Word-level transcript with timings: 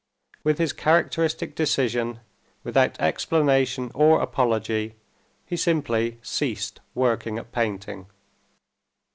With 0.43 0.57
his 0.57 0.73
characteristic 0.73 1.53
decision, 1.53 2.21
without 2.63 2.99
explanation 2.99 3.91
or 3.93 4.19
apology, 4.19 4.95
he 5.45 5.55
simply 5.55 6.17
ceased 6.23 6.79
working 6.95 7.37
at 7.37 7.51
painting. 7.51 8.07